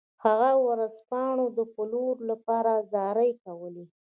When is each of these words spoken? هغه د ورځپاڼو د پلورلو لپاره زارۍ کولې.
هغه 0.25 0.49
د 0.55 0.59
ورځپاڼو 0.67 1.45
د 1.57 1.59
پلورلو 1.73 2.25
لپاره 2.31 2.71
زارۍ 2.93 3.31
کولې. 3.43 3.85